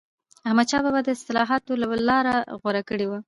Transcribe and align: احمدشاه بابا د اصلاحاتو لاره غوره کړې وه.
احمدشاه 0.47 0.81
بابا 0.85 0.99
د 1.03 1.09
اصلاحاتو 1.17 1.71
لاره 2.09 2.35
غوره 2.61 2.81
کړې 2.89 3.05
وه. 3.09 3.19